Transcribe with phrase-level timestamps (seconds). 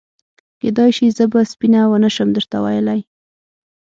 [0.61, 3.01] کېدای شي زه به سپینه ونه شم درته ویلای.